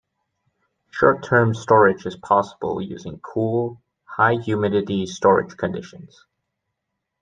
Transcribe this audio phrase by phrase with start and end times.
[0.89, 6.25] Short-term storage is possible using cool, high-humidity storage conditions.